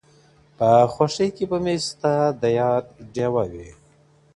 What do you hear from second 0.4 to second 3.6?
په خوښۍ کي به مي ستا د ياد ډېوه